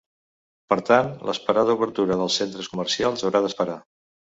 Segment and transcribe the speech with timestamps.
[0.73, 3.83] Per tant, l’esperada obertura dels centres comercials haurà d’esperar.